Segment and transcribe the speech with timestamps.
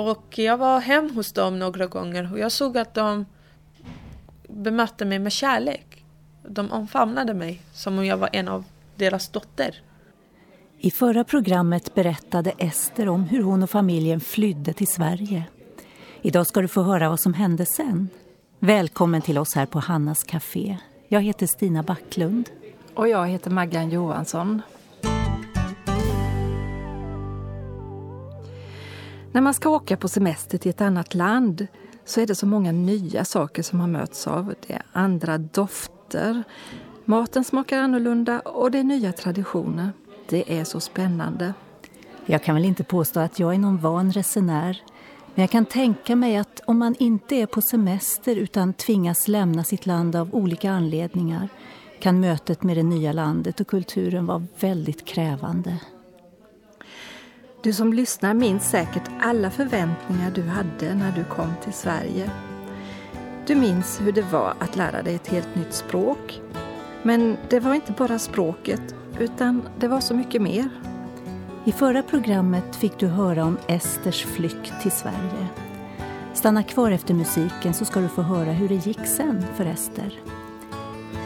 [0.00, 3.26] Och jag var hem hos dem några gånger och jag såg att de
[4.48, 6.04] bemötte mig med kärlek.
[6.42, 8.64] De omfamnade mig som om jag var en av
[8.96, 9.82] deras dotter.
[10.78, 15.44] I förra programmet berättade Ester om hur hon och familjen flydde till Sverige.
[16.22, 18.08] Idag ska du få höra vad som hände sen.
[18.58, 20.76] Välkommen till oss här på Hannas Café.
[21.08, 22.50] Jag heter Stina Backlund.
[22.94, 24.62] Och jag heter Maggan Johansson.
[29.32, 31.66] När man ska åka på semester till ett annat land
[32.04, 34.54] så är det så många nya saker som man möts av.
[34.66, 36.42] Det är andra dofter,
[37.04, 39.92] maten smakar annorlunda och det är nya traditioner.
[40.28, 41.54] Det är så spännande.
[42.26, 44.82] Jag kan väl inte påstå att jag är någon van resenär.
[45.34, 49.64] Men jag kan tänka mig att om man inte är på semester utan tvingas lämna
[49.64, 51.48] sitt land av olika anledningar
[52.00, 55.76] kan mötet med det nya landet och kulturen vara väldigt krävande.
[57.62, 62.30] Du som lyssnar minns säkert alla förväntningar du hade när du kom till Sverige.
[63.46, 66.40] Du minns hur det var att lära dig ett helt nytt språk.
[67.02, 70.68] Men det var inte bara språket, utan det var så mycket mer.
[71.64, 75.46] I förra programmet fick du höra om Esters flykt till Sverige.
[76.34, 80.20] Stanna kvar efter musiken så ska du få höra hur det gick sen för Ester.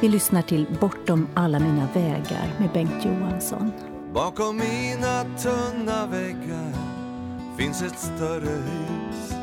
[0.01, 3.73] Vi lyssnar till Bortom alla mina vägar med Bengt Johansson.
[4.15, 6.73] Bakom mina tunna väggar
[7.59, 9.35] finns ett större hus.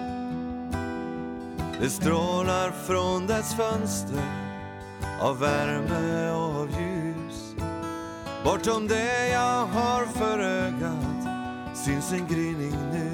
[1.82, 4.24] Det strålar från dess fönster
[5.22, 7.56] av värme och av ljus.
[8.44, 11.28] Bortom det jag har för ögat
[11.78, 13.12] syns en gryning nu.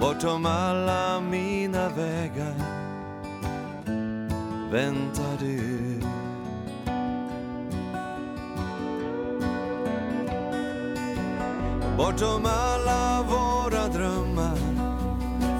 [0.00, 2.54] Bortom alla mina vägar
[4.70, 5.91] väntar du.
[11.96, 14.56] Bortom alla våra drömmar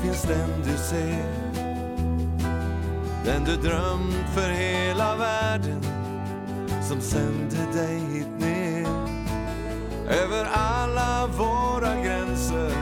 [0.03, 1.43] finns den du ser.
[3.25, 5.82] Den du drömt för hela världen
[6.88, 8.87] som sände dig hit ner.
[10.09, 12.72] Över alla våra gränser,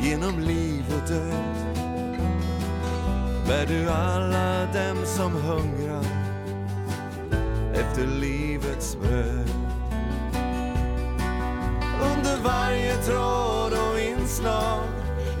[0.00, 1.76] genom liv och död.
[3.46, 6.04] Bär du alla dem som hungrar
[7.74, 9.59] efter livets bröd
[12.44, 14.84] varje tråd och inslag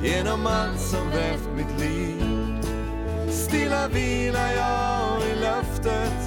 [0.02, 2.22] genom allt som vävt mitt liv.
[3.30, 6.20] Stilla vilar jag i löftet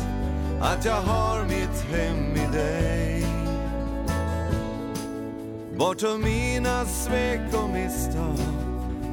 [0.62, 3.26] att jag har mitt hem i dig.
[5.78, 8.38] Bortom mina svek och misstag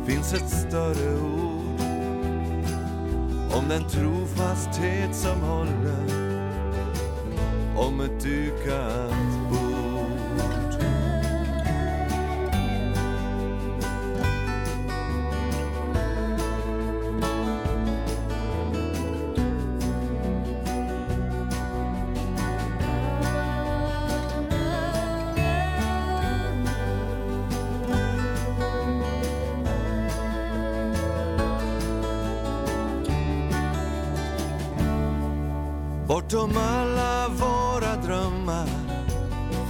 [0.07, 1.81] finns ett större ord
[3.53, 6.31] om den trofasthet som håller
[7.77, 9.20] om ett dukat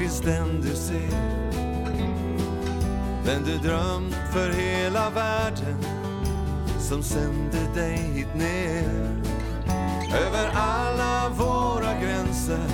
[0.00, 1.50] finns den du ser.
[3.24, 5.76] Den du drömt för hela världen
[6.78, 9.10] som sände dig hit ner.
[10.26, 12.64] Över alla våra gränser,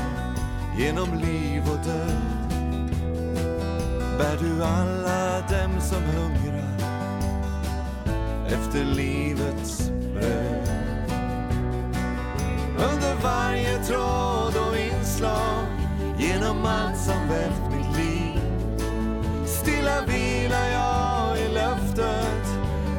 [0.79, 2.53] genom liv och död.
[4.19, 6.77] Bär du alla dem som hungrar
[8.47, 9.86] efter livets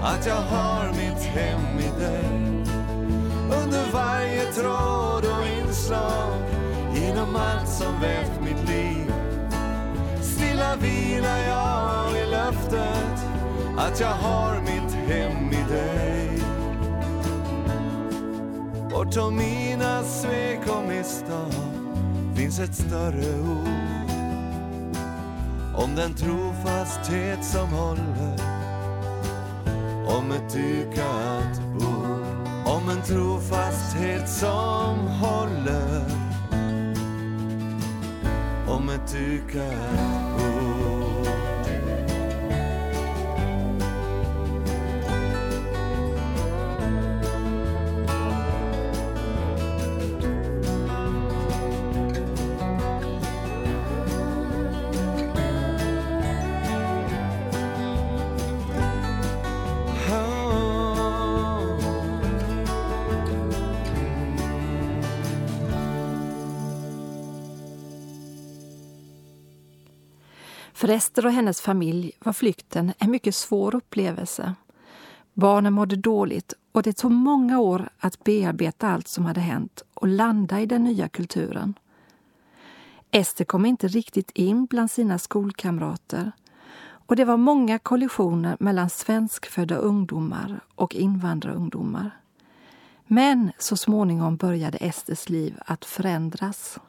[0.08, 2.26] att jag har mitt hem i dig.
[3.64, 6.34] Under varje tråd och inslag
[6.96, 9.14] genom allt som vävt mitt liv.
[10.22, 13.26] Stilla vilar jag i löftet
[13.78, 16.42] att jag har mitt hem i dig.
[18.90, 21.52] Bortom mina svek och misstag
[22.36, 24.12] finns ett större ord
[25.76, 28.57] om den trofasthet som håller
[30.18, 32.48] om ett dukat bord.
[32.66, 36.06] Om en trofasthet som håller.
[38.68, 40.27] Om ett dukat
[70.88, 74.54] För Ester och hennes familj var flykten en mycket svår upplevelse.
[75.34, 80.08] Barnen mådde dåligt och det tog många år att bearbeta allt som hade hänt och
[80.08, 81.74] landa i den nya kulturen.
[83.12, 86.32] Ester kom inte riktigt in bland sina skolkamrater
[86.80, 92.12] och det var många kollisioner mellan svenskfödda ungdomar och invandrarungdomar.
[93.08, 96.80] Men så småningom började Esters liv att förändras.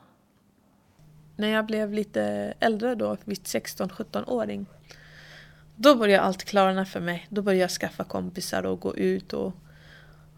[1.38, 4.66] När jag blev lite äldre då, vid 16-17-åring,
[5.76, 7.26] då började allt klarna för mig.
[7.28, 9.52] Då började jag skaffa kompisar och gå ut och,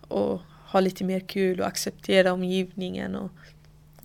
[0.08, 3.31] och ha lite mer kul och acceptera omgivningen och,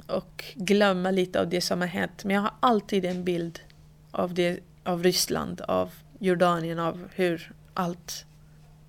[0.07, 2.23] och glömma lite av det som har hänt.
[2.23, 3.59] Men jag har alltid en bild
[4.11, 8.25] av, det, av Ryssland, av Jordanien, av hur allt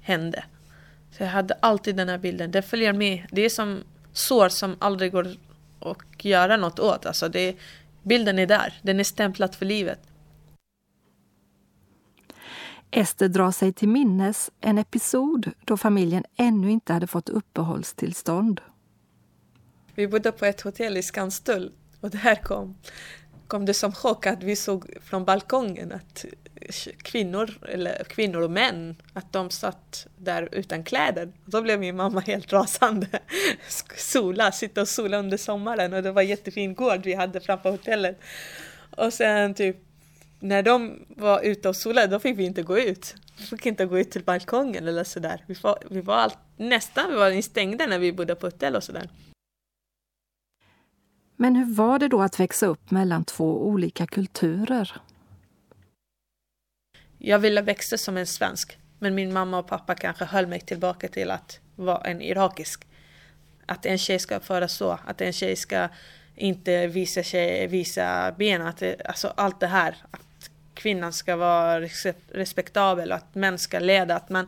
[0.01, 0.45] hände.
[1.11, 2.51] Så jag hade alltid den här bilden.
[2.51, 3.27] Det följer med.
[3.31, 3.81] Det är som
[4.13, 5.37] sår som aldrig går
[5.81, 7.07] att göra något åt.
[7.07, 7.57] Alltså det,
[8.07, 8.81] bilden är där.
[8.83, 10.01] Den är stämplad för livet.
[12.91, 18.61] Ester drar sig till minnes en episod då familjen ännu inte hade fått uppehållstillstånd.
[19.95, 22.77] Vi bodde på ett hotell i Skanstull och det här kom,
[23.47, 26.25] kom det som chock att vi såg från balkongen att
[27.03, 31.33] kvinnor, eller kvinnor och män, att de satt där utan kläder.
[31.45, 33.07] Då blev min mamma helt rasande.
[33.97, 37.71] Sola, sitta och sola under sommaren och det var en jättefin gård vi hade framför
[37.71, 38.21] hotellet.
[38.97, 39.77] Och sen typ
[40.41, 43.15] när de var ute och solade, då fick vi inte gå ut.
[43.39, 45.45] Vi fick inte gå ut till balkongen eller sådär.
[45.47, 48.85] Vi var, vi var all, nästan vi var instängda när vi bodde på hotell och
[48.85, 49.09] sådär.
[51.37, 55.01] Men hur var det då att växa upp mellan två olika kulturer?
[57.19, 61.09] Jag ville växa som en svensk, men min mamma och pappa kanske höll mig tillbaka
[61.09, 62.87] till att vara en irakisk.
[63.67, 65.89] Att en tjej ska föra så, att en tjej ska
[66.35, 69.97] inte visa, tjej, visa ben, att det, alltså allt det här.
[70.11, 71.81] Att kvinnan ska vara
[72.29, 74.17] respektabel och att män ska leda.
[74.17, 74.47] Att man,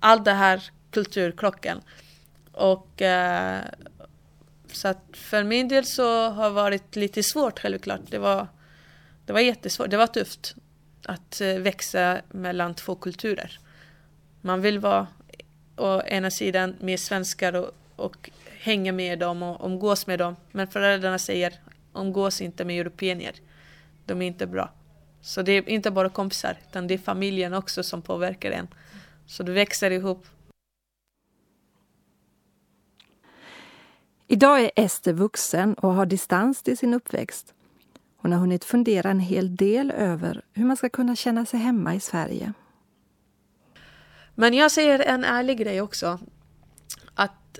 [0.00, 1.80] allt det här kulturkrocken.
[2.52, 3.60] Och eh,
[4.76, 8.00] så att för min del så har det varit lite svårt självklart.
[8.08, 8.46] Det var,
[9.26, 10.54] det var jättesvårt, det var tufft
[11.02, 13.58] att eh, växa mellan två kulturer.
[14.40, 15.06] Man vill vara
[15.76, 20.36] å ena sidan med svenskar och, och hänga med dem och umgås med dem.
[20.50, 21.52] Men föräldrarna säger
[21.92, 23.34] omgås inte med européer.
[24.06, 24.72] De är inte bra.
[25.20, 28.68] Så det är inte bara kompisar, utan det är familjen också som påverkar en.
[29.26, 30.26] Så du växer ihop.
[34.26, 37.54] Idag är Ester vuxen och har distans till sin uppväxt.
[38.16, 41.94] Hon har hunnit fundera en hel del över hur man ska kunna känna sig hemma
[41.94, 42.52] i Sverige.
[44.34, 46.18] Men jag säger en ärlig grej också.
[47.14, 47.58] Att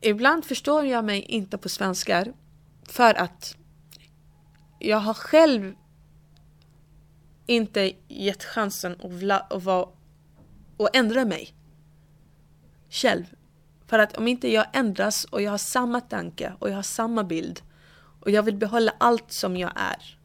[0.00, 2.32] ibland förstår jag mig inte på svenskar
[2.88, 3.56] för att
[4.78, 5.74] jag har själv
[7.46, 9.88] inte gett chansen att, att, vara,
[10.78, 11.54] att ändra mig
[12.90, 13.24] själv.
[13.94, 17.24] För att om inte jag ändras och jag har samma tanke och jag har samma
[17.24, 17.62] bild
[18.20, 20.18] och jag vill behålla allt som jag är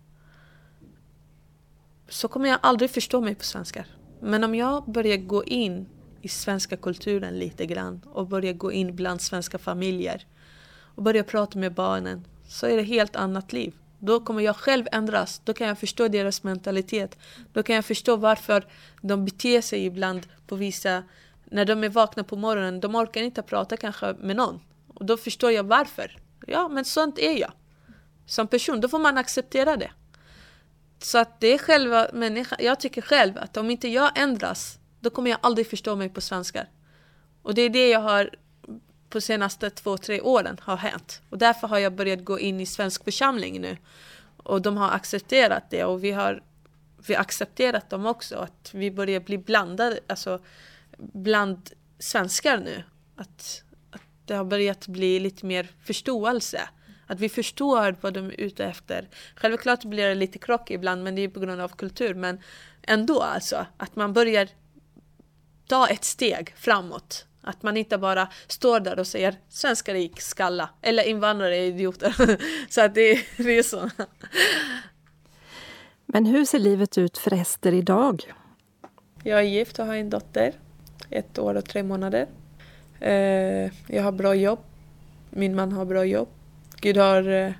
[2.08, 3.86] så kommer jag aldrig förstå mig på svenskar.
[4.22, 5.88] Men om jag börjar gå in
[6.22, 10.26] i svenska kulturen lite grann och börjar gå in bland svenska familjer
[10.96, 13.74] och börjar prata med barnen så är det ett helt annat liv.
[14.00, 15.42] Då kommer jag själv ändras.
[15.44, 17.18] Då kan jag förstå deras mentalitet.
[17.54, 18.66] Då kan jag förstå varför
[19.02, 21.04] de beter sig ibland på vissa...
[21.50, 24.60] När de är vakna på morgonen, de orkar inte prata kanske med någon.
[24.88, 26.18] Och då förstår jag varför.
[26.48, 27.52] Ja, men sånt är jag.
[28.26, 29.92] Som person, då får man acceptera det.
[31.00, 32.58] Så att det är själva människan.
[32.62, 36.22] Jag tycker själv att om inte jag ändras, då kommer jag aldrig förstå mig på
[36.22, 36.70] svenskar.
[37.42, 38.30] Och det är det jag har
[39.10, 41.22] på senaste två, tre åren har hänt.
[41.30, 43.78] Och därför har jag börjat gå in i svensk församling nu.
[44.38, 46.44] Och de har accepterat det och vi har
[47.08, 48.36] vi accepterat dem också.
[48.36, 50.40] Att vi börjar bli blandade, alltså
[51.00, 52.84] bland svenskar nu.
[53.16, 56.70] Att, att det har börjat bli lite mer förståelse.
[57.08, 59.10] Att vi förstår vad de är ute efter.
[59.36, 62.14] Självklart blir det lite krock ibland men det är på grund av kultur.
[62.14, 62.40] Men
[62.82, 64.50] ändå alltså, att man börjar
[65.68, 67.26] ta ett steg framåt.
[67.42, 72.16] Att man inte bara står där och säger svenskar är skalla eller invandrare är idioter.
[72.70, 73.90] så att det, det är så.
[76.06, 78.34] Men hur ser livet ut för Ester idag?
[79.24, 80.54] Jag är gift och har en dotter.
[81.10, 82.28] Ett år och tre månader.
[83.00, 84.60] Eh, jag har bra jobb.
[85.30, 86.28] Min man har bra jobb.
[86.82, 87.52] Gud har, eh,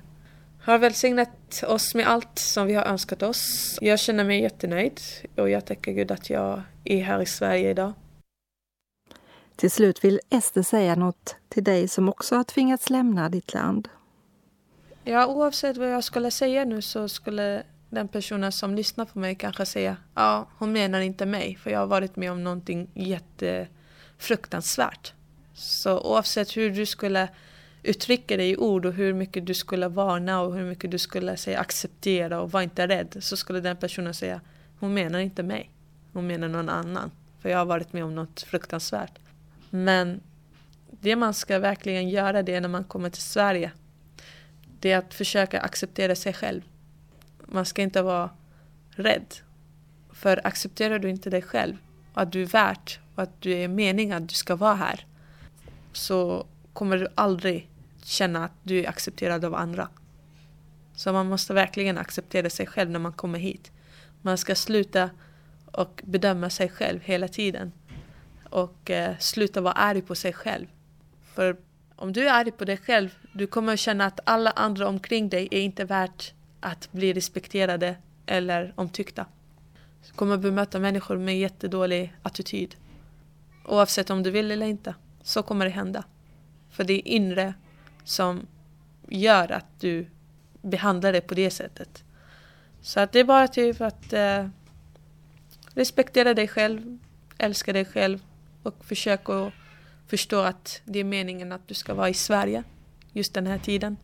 [0.62, 3.78] har välsignat oss med allt som vi har önskat oss.
[3.80, 5.00] Jag känner mig jättenöjd
[5.36, 7.92] och jag tackar Gud att jag är här i Sverige idag.
[9.56, 13.88] Till slut vill Ester säga något till dig som också har tvingats lämna ditt land.
[15.04, 19.34] Ja, oavsett vad jag skulle säga nu så skulle den personen som lyssnar på mig
[19.34, 25.12] kanske säger ja, hon menar inte mig för jag har varit med om någonting jättefruktansvärt.
[25.54, 27.28] Så oavsett hur du skulle
[27.82, 31.36] uttrycka dig i ord och hur mycket du skulle varna och hur mycket du skulle
[31.36, 34.40] säga acceptera och var inte rädd så skulle den personen säga
[34.78, 35.70] hon menar inte mig.
[36.12, 37.10] Hon menar någon annan.
[37.40, 39.18] För jag har varit med om något fruktansvärt.
[39.70, 40.20] Men
[40.90, 43.72] det man ska verkligen göra det när man kommer till Sverige
[44.80, 46.62] det är att försöka acceptera sig själv.
[47.50, 48.30] Man ska inte vara
[48.90, 49.34] rädd.
[50.12, 51.76] För accepterar du inte dig själv
[52.14, 55.06] att du är värt och att du är meningen att du ska vara här
[55.92, 57.68] så kommer du aldrig
[58.02, 59.88] känna att du är accepterad av andra.
[60.94, 63.72] Så man måste verkligen acceptera sig själv när man kommer hit.
[64.22, 65.10] Man ska sluta
[65.66, 67.72] och bedöma sig själv hela tiden.
[68.50, 70.66] Och eh, sluta vara arg på sig själv.
[71.34, 71.56] För
[71.96, 75.48] om du är arg på dig själv, du kommer känna att alla andra omkring dig
[75.50, 79.26] är inte värt att bli respekterade eller omtyckta.
[80.06, 82.76] Du kommer bemöta människor med jättedålig attityd.
[83.64, 84.94] Oavsett om du vill eller inte.
[85.22, 86.04] Så kommer det hända.
[86.70, 87.54] För det är inre
[88.04, 88.46] som
[89.08, 90.06] gör att du
[90.62, 92.04] behandlar det på det sättet.
[92.82, 94.48] Så att det är bara typ att eh,
[95.74, 96.98] respektera dig själv,
[97.38, 98.22] älska dig själv
[98.62, 99.52] och försök att
[100.06, 102.64] förstå att det är meningen att du ska vara i Sverige
[103.12, 103.96] just den här tiden.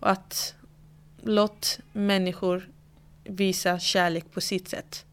[0.00, 0.54] Och att
[1.24, 2.68] låt människor
[3.24, 5.04] visa kärlek på sitt sätt.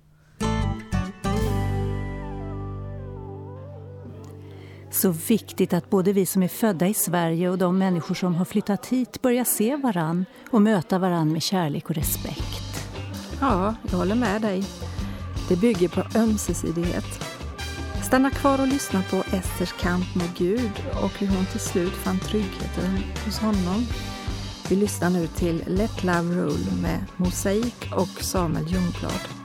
[4.91, 8.46] Så viktigt att både vi som är födda i Sverige och de människor som har
[8.46, 12.91] flyttat hit börjar se varann och möta varann med kärlek och respekt.
[13.39, 14.63] Ja, jag håller med dig.
[15.50, 17.06] Det bygger på ömsesidighet.
[18.03, 20.72] Stanna kvar och lyssna på Esters kamp med Gud
[21.03, 23.86] och hur hon till slut fann tryggheten hos honom.
[24.72, 29.40] Vi lyssnar nu till Let Love Rule med Mosaik och Samuel Ljungblad.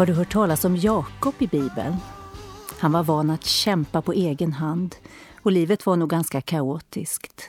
[0.00, 1.96] Har du hört talas om Jakob i Bibeln?
[2.78, 4.96] Han var van att kämpa på egen hand
[5.42, 7.42] och livet var nog ganska kaotiskt.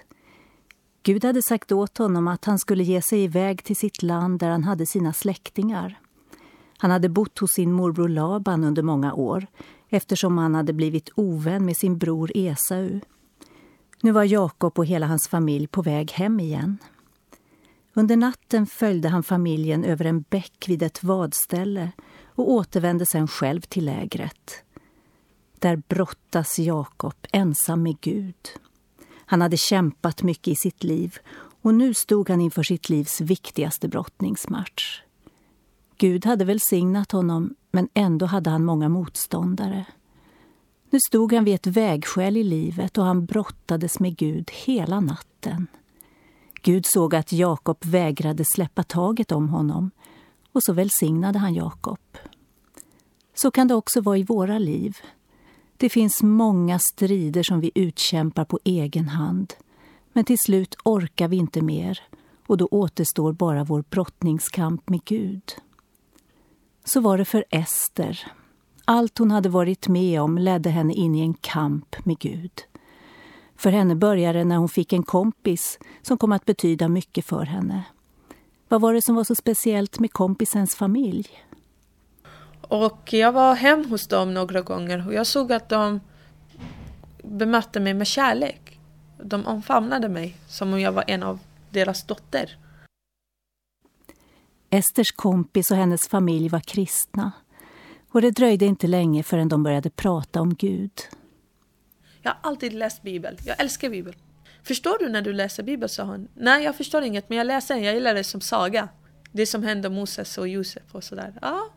[1.04, 4.50] Gud hade sagt åt honom att han skulle ge sig iväg till sitt land där
[4.50, 6.00] han hade sina släktingar.
[6.78, 9.48] Han hade bott hos sin morbror Laban under många år
[9.90, 13.00] eftersom han hade blivit ovän med sin bror Esau.
[14.02, 16.78] Nu var Jakob och hela hans familj på väg hem igen.
[17.94, 21.92] Under natten följde han familjen över en bäck vid ett vadställe
[22.42, 24.64] och återvände sen själv till lägret.
[25.60, 28.50] Där brottas Jakob ensam med Gud.
[29.26, 31.18] Han hade kämpat mycket i sitt liv
[31.62, 35.02] och nu stod han inför sitt livs viktigaste brottningsmatch.
[35.98, 39.86] Gud hade välsignat honom, men ändå hade han många motståndare.
[40.90, 45.68] Nu stod han vid ett vägskäl i livet och han brottades med Gud hela natten.
[46.62, 49.92] Gud såg att Jakob vägrade släppa taget om honom
[50.52, 52.00] och så välsignade han Jakob.
[53.42, 54.98] Så kan det också vara i våra liv.
[55.78, 59.54] Det finns många strider som vi utkämpar på egen hand.
[60.14, 62.00] Men till slut orkar vi inte mer
[62.48, 65.44] och då återstår bara vår brottningskamp med Gud.
[66.84, 68.32] Så var det för Ester.
[68.86, 72.64] Allt hon hade varit med om ledde henne in i en kamp med Gud.
[73.56, 77.46] För henne började det när hon fick en kompis som kom att betyda mycket för
[77.46, 77.84] henne.
[78.68, 81.28] Vad var det som var så speciellt med kompisens familj?
[82.72, 86.00] Och jag var hem hos dem några gånger och jag såg att de
[87.24, 88.80] bemötte mig med kärlek.
[89.24, 92.58] De omfamnade mig som om jag var en av deras dotter.
[94.70, 97.32] Esters kompis och hennes familj var kristna.
[98.12, 100.92] Och det dröjde inte länge förrän de började prata om Gud.
[102.22, 103.38] Jag har alltid läst Bibeln.
[103.46, 104.18] Jag älskar Bibeln.
[104.64, 105.90] Förstår du när du läser Bibeln?
[105.90, 106.28] sa hon.
[106.36, 107.84] Nej, jag förstår inget, men jag läser den.
[107.84, 108.90] Jag gillar det som saga.
[109.32, 111.34] Det som hände Moses och Josef och sådär.
[111.42, 111.70] Ja.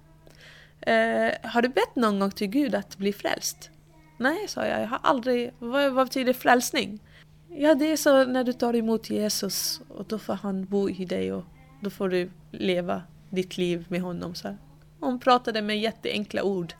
[0.86, 3.70] Eh, har du bett någon gång till Gud att bli frälst?
[4.16, 4.82] Nej, sa jag.
[4.82, 5.52] Jag har aldrig...
[5.58, 7.00] Vad, vad betyder frälsning?
[7.48, 11.04] Ja, det är så när du tar emot Jesus och då får han bo i
[11.04, 11.44] dig och
[11.80, 14.34] då får du leva ditt liv med honom.
[14.34, 14.56] Så
[15.00, 16.74] Hon pratade med jätteenkla ord.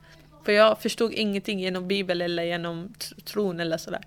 [0.45, 2.95] För jag förstod ingenting genom Bibeln eller genom
[3.25, 4.05] tron eller sådär.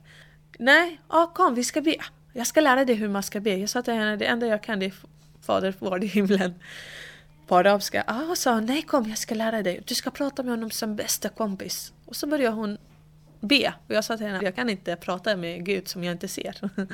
[0.60, 1.96] Nej, ja, kom vi ska be.
[2.34, 3.56] Jag ska lära dig hur man ska be.
[3.56, 4.94] Jag sa till henne, det enda jag kan det är
[5.42, 6.54] Fader vår i himlen.
[7.48, 8.04] På arabiska.
[8.08, 9.82] Ah, sa nej kom jag ska lära dig.
[9.86, 11.94] Du ska prata med honom som bästa kompis.
[12.06, 12.78] Och så började hon
[13.40, 13.74] be.
[13.88, 16.70] Och jag sa till henne, jag kan inte prata med Gud som jag inte ser.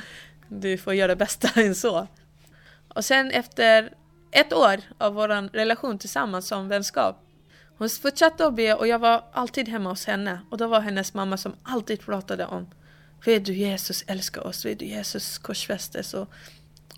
[0.47, 2.07] Du får göra det bästa än så.
[2.87, 3.93] Och sen efter
[4.31, 7.19] ett år av vår relation tillsammans som vänskap.
[7.77, 10.39] Hon fortsatte att be och jag var alltid hemma hos henne.
[10.49, 12.67] Och då var hennes mamma som alltid pratade om
[13.25, 16.13] Vet du Jesus älskar oss, vet du Jesus korsfästes.
[16.13, 16.29] Och,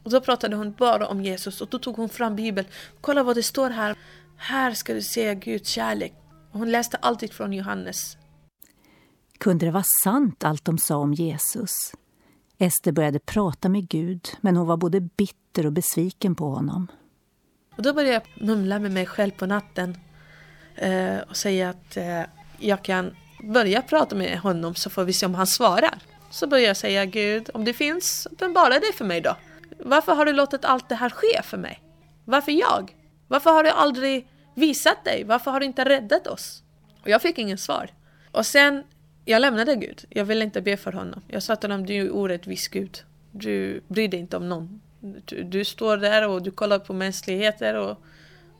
[0.04, 2.68] och då pratade hon bara om Jesus och då tog hon fram Bibeln.
[3.02, 3.96] Kolla vad det står här.
[4.38, 6.14] Här ska du se Guds kärlek.
[6.52, 8.18] Och hon läste alltid från Johannes
[9.38, 11.92] kunde det vara sant allt de sa om Jesus?
[12.58, 16.88] Ester började prata med Gud, men hon var både bitter och besviken på honom.
[17.78, 19.98] Och då började jag mumla med mig själv på natten
[20.76, 22.22] eh, och säga att eh,
[22.60, 26.00] jag kan börja prata med honom så får vi se om han svarar.
[26.30, 29.36] Så började jag säga Gud, om det finns, uppenbara det för mig då.
[29.88, 31.82] Varför har du låtit allt det här ske för mig?
[32.26, 32.96] Varför jag?
[33.28, 35.24] Varför har du aldrig visat dig?
[35.24, 36.64] Varför har du inte räddat oss?
[37.02, 37.90] Och jag fick ingen svar.
[38.32, 38.84] Och sen
[39.26, 40.06] jag lämnade Gud.
[40.10, 41.22] Jag ville inte be för honom.
[41.28, 43.04] Jag sa till honom, du är orättvis Gud.
[43.32, 44.82] Du bryr dig inte om någon.
[45.00, 47.98] Du, du, står där och du kollar på mänskligheter och,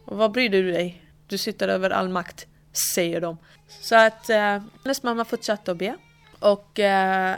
[0.06, 1.04] och vad bryr du dig?
[1.28, 2.48] Du sitter över all makt,
[2.96, 3.38] säger de.
[3.68, 5.96] Så att eh, hennes mamma fortsatte att be.
[6.40, 7.36] Och, eh,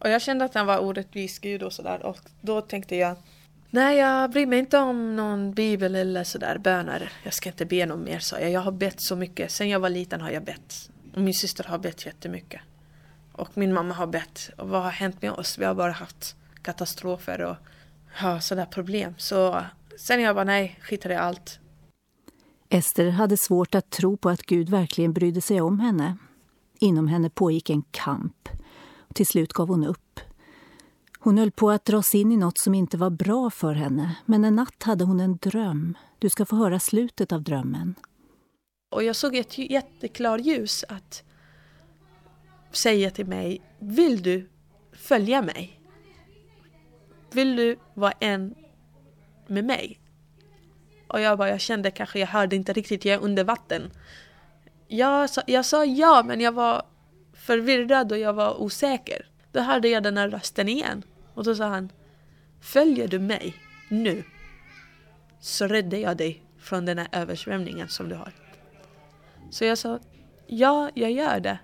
[0.00, 2.06] och jag kände att han var orättvis Gud och sådär.
[2.06, 3.16] Och då tänkte jag,
[3.70, 7.12] nej jag bryr mig inte om någon bibel eller sådär böner.
[7.24, 8.50] Jag ska inte be någon mer, sa jag.
[8.50, 9.50] Jag har bett så mycket.
[9.50, 10.90] Sen jag var liten har jag bett.
[11.14, 12.60] Och min syster har bett jättemycket.
[13.32, 14.50] Och min mamma har bett.
[14.56, 15.58] Och vad har hänt med oss?
[15.58, 17.56] Vi har bara haft katastrofer och
[18.22, 19.14] ja, sådana problem.
[19.18, 19.64] Så
[19.98, 21.58] sen jag bara nej, skiter i allt.
[22.68, 26.16] Ester hade svårt att tro på att Gud verkligen brydde sig om henne.
[26.80, 28.48] Inom henne pågick en kamp.
[29.14, 30.20] Till slut gav hon upp.
[31.18, 34.16] Hon höll på att dras in i något som inte var bra för henne.
[34.26, 35.96] Men en natt hade hon en dröm.
[36.18, 37.94] Du ska få höra slutet av drömmen.
[38.90, 41.22] Och jag såg ett jätteklart ljus att
[42.72, 44.50] säga till mig, vill du
[44.92, 45.80] följa mig?
[47.32, 48.54] Vill du vara en
[49.46, 50.00] med mig?
[51.08, 53.90] Och jag bara, jag kände kanske, jag hörde inte riktigt, jag är under vatten.
[54.88, 56.82] Jag sa, jag sa ja, men jag var
[57.50, 59.26] förvirrad och jag var osäker.
[59.52, 61.02] Då hörde jag den här rösten igen.
[61.34, 61.92] Och då sa han,
[62.60, 63.54] följer du mig
[63.88, 64.24] nu
[65.40, 68.32] så räddar jag dig från den här översvämningen som du har.
[69.50, 69.98] Så jag sa,
[70.46, 71.58] ja, jag gör det.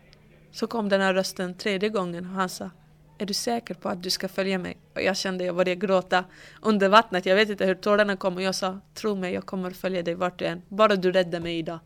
[0.53, 2.71] Så kom den här rösten tredje gången och han sa,
[3.19, 4.77] är du säker på att du ska följa mig?
[4.95, 6.25] Och jag kände jag började gråta
[6.63, 7.27] under vattnet.
[7.27, 10.15] Jag vet inte hur tårarna kom och jag sa, tro mig, jag kommer följa dig
[10.15, 10.63] vart du än.
[10.69, 11.79] Bara du räddar mig idag.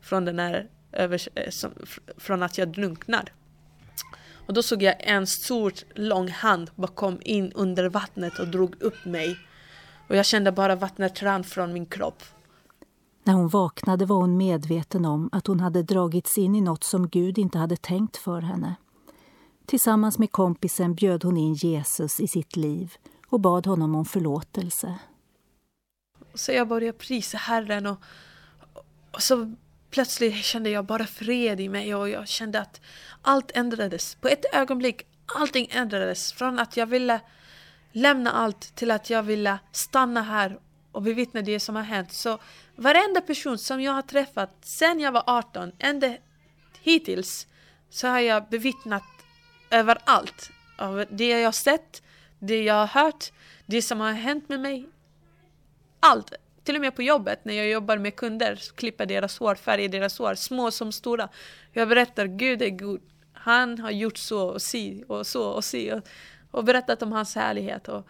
[0.00, 1.70] Från den här övers eh,
[2.16, 3.32] från att jag drunknar.
[4.46, 8.82] Och då såg jag en stor lång hand bara kom in under vattnet och drog
[8.82, 9.38] upp mig.
[10.08, 12.22] Och jag kände bara vattnet rann från min kropp.
[13.24, 17.08] När hon vaknade var hon medveten om att hon hade dragits in i något som
[17.08, 18.74] Gud inte hade tänkt för henne.
[19.66, 22.92] Tillsammans med kompisen bjöd hon in Jesus i sitt liv
[23.28, 24.98] och bad honom om förlåtelse.
[26.34, 27.98] Så jag började prisa Herren och,
[29.10, 29.54] och så
[29.92, 32.80] plötsligt kände jag bara fred i mig och jag kände att
[33.22, 34.14] allt ändrades.
[34.14, 36.32] På ett ögonblick, allting ändrades.
[36.32, 37.20] Från att jag ville
[37.92, 40.58] lämna allt till att jag ville stanna här
[40.92, 42.12] och bevittna det som har hänt.
[42.12, 42.38] Så
[42.76, 46.16] varenda person som jag har träffat sedan jag var 18, ända
[46.82, 47.46] hittills,
[47.90, 49.02] så har jag bevittnat
[49.70, 50.50] överallt.
[50.78, 52.02] Av det jag har sett,
[52.38, 53.32] det jag har hört,
[53.66, 54.88] det som har hänt med mig.
[56.00, 56.32] Allt.
[56.64, 60.18] Till och med på jobbet när jag jobbar med kunder, klipper deras hår, färger deras
[60.18, 61.28] hår, små som stora.
[61.72, 63.00] Jag berättar, Gud är god.
[63.32, 66.08] Han har gjort så och si och så och si och,
[66.50, 67.88] och berättat om hans härlighet.
[67.88, 68.06] Och,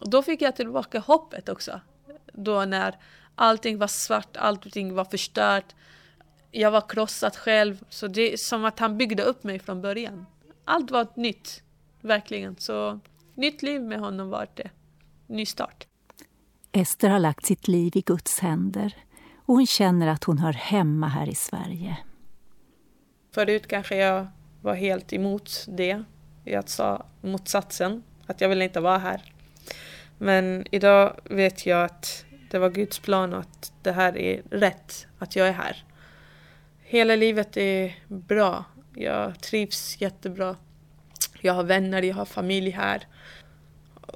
[0.00, 1.80] och då fick jag tillbaka hoppet också.
[2.32, 2.96] Då när
[3.34, 5.74] allting var svart, allting var förstört.
[6.50, 7.84] Jag var krossad själv.
[7.88, 10.26] Så det är som att han byggde upp mig från början.
[10.64, 11.62] Allt var nytt,
[12.00, 12.56] verkligen.
[12.56, 13.00] Så
[13.34, 14.70] nytt liv med honom var det.
[15.26, 15.86] Ny start.
[16.74, 18.94] Ester har lagt sitt liv i Guds händer
[19.36, 21.96] och hon känner att hon hör hemma här i Sverige.
[23.34, 24.26] Förut kanske jag
[24.62, 26.02] var helt emot det.
[26.44, 29.32] Jag sa motsatsen, att jag ville inte vara här.
[30.18, 35.06] Men idag vet jag att det var Guds plan och att det här är rätt,
[35.18, 35.84] att jag är här.
[36.82, 38.64] Hela livet är bra.
[38.94, 40.56] Jag trivs jättebra.
[41.40, 43.06] Jag har vänner, jag har familj här.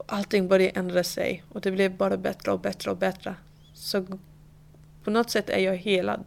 [0.06, 3.34] Allting började ändra sig och det blev bara bättre och bättre och bättre.
[3.74, 4.06] Så
[5.04, 6.24] på något sätt är jag helad.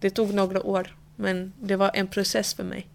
[0.00, 2.88] Det tog några år, men det var en process för mig.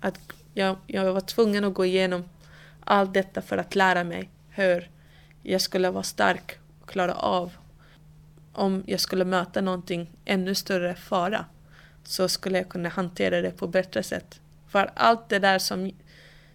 [0.00, 0.18] Att
[0.54, 2.24] jag, jag var tvungen att gå igenom
[2.84, 4.90] allt detta för att lära mig hur
[5.42, 7.52] jag skulle vara stark och klara av
[8.52, 11.44] om jag skulle möta någonting ännu större fara
[12.04, 14.40] så skulle jag kunna hantera det på ett bättre sätt.
[14.68, 15.92] För allt det där som,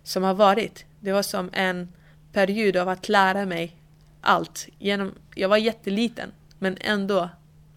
[0.03, 1.93] som har varit, det var som en
[2.35, 3.75] period av att lära mig
[4.21, 4.67] allt.
[4.79, 7.29] Genom, jag var jätteliten, men ändå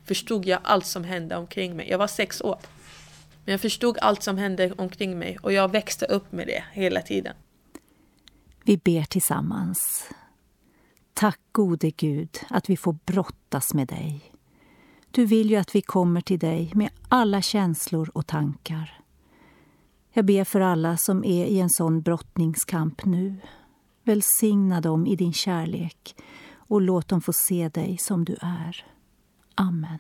[0.05, 1.89] förstod jag allt som hände omkring mig.
[1.91, 2.59] Jag var sex år.
[3.45, 7.03] Men jag förstod allt som hände omkring mig och jag växte upp med det hela
[7.03, 7.35] tiden.
[8.65, 10.11] Vi ber tillsammans.
[11.15, 14.33] Tack gode Gud att vi får brottas med dig.
[15.11, 19.01] Du vill ju att vi kommer till dig med alla känslor och tankar.
[20.13, 23.37] Jag ber för alla som är i en sån brottningskamp nu.
[24.09, 26.15] Välsigna dem i din kärlek
[26.57, 28.85] och låt dem få se dig som du är.
[29.55, 29.99] Amen.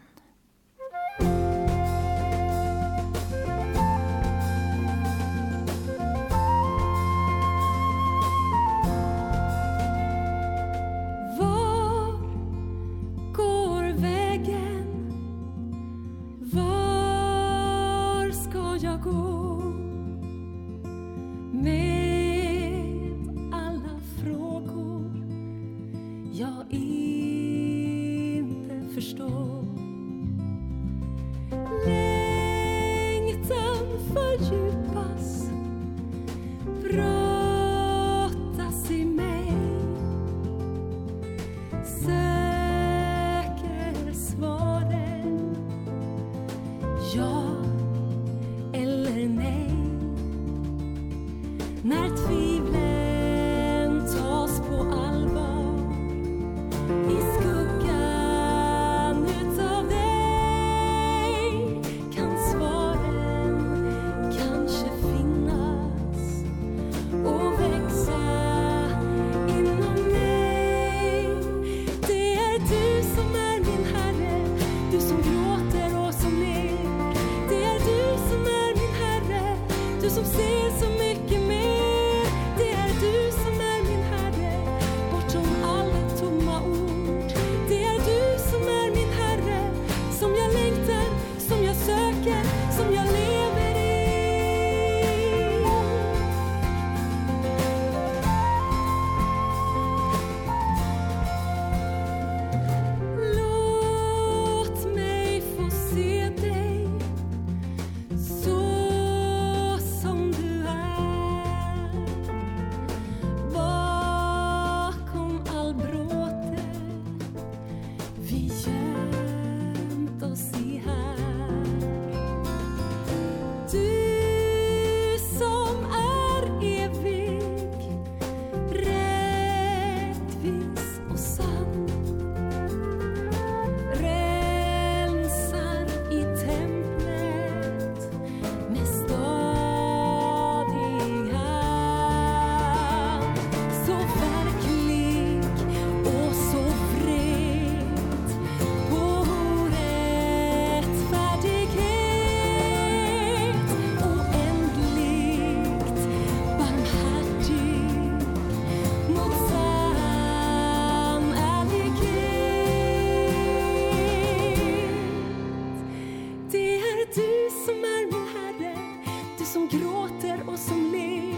[169.53, 171.35] som gråter och som ler.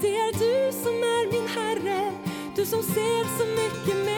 [0.00, 2.12] Det är du som är min Herre,
[2.54, 4.13] du som ser så mycket mer.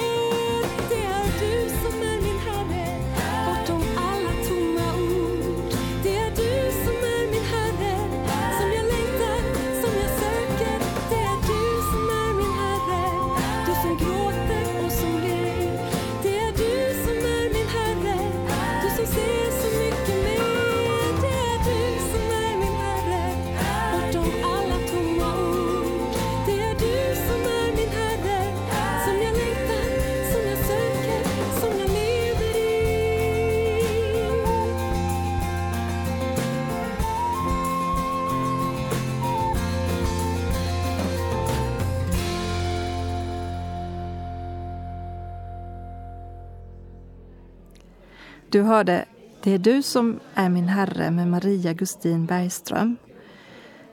[48.50, 49.04] Du hörde
[49.42, 52.96] Det är du som är min Herre med Maria Gustin Bergström.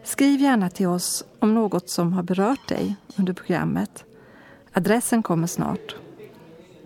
[0.03, 4.03] Skriv gärna till oss om något som har berört dig under programmet.
[4.73, 5.95] Adressen kommer snart.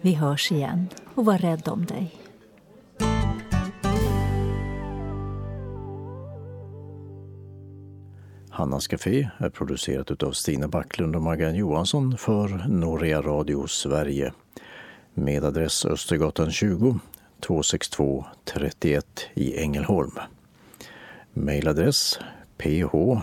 [0.01, 2.15] Vi hörs igen och var rädd om dig.
[8.49, 14.33] Hannas Café är producerat av Stina Backlund och Maggan Johansson för Norea Radio Sverige
[15.13, 16.99] med adress Östergatan 20
[17.39, 20.19] 262 31 i Ängelholm.
[21.33, 22.19] Mailadress
[22.57, 23.17] ph